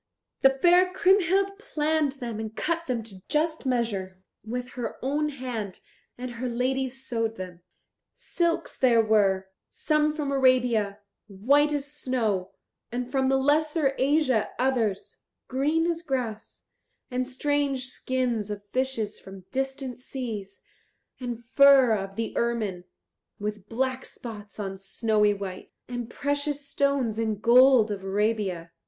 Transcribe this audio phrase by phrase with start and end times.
[0.41, 5.79] The fair Kriemhild planned them and cut them to just measure with her own hand
[6.17, 7.61] and her ladies sewed them.
[8.11, 12.49] Silks there were, some from Arabia, white as snow,
[12.91, 16.63] and from the Lesser Asia others, green as grass,
[17.11, 20.63] and strange skins of fishes from distant seas,
[21.19, 22.85] and fur of the ermine,
[23.37, 28.71] with black spots on snowy white, and precious stones and gold of Arabia.